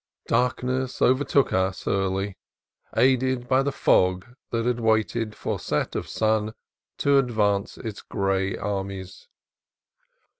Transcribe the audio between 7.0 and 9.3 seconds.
advance its gray armies.